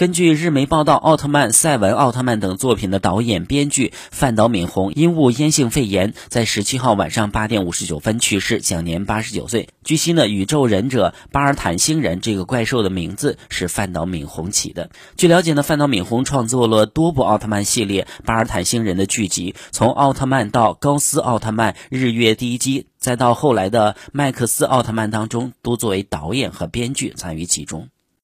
[0.00, 9.68] 根据日媒报道，奥特曼、赛文、奥特曼等作品的导演、编剧范岛敏宏因误烟性肺炎，在十七号晚上八点五十九分去世，享年八十九岁。
[9.84, 14.88] 据悉呢，宇宙忍者巴尔坦星人这个怪兽的名字是范岛敏宏起的。
[15.18, 27.90] 据了解呢，范岛敏宏创作了多部奥特曼系列、巴尔坦星人的剧集，从奥特曼到高斯奥特曼、日月第一击，再到后来的麦克斯奥特曼当中，都作为导演和编剧参与其中。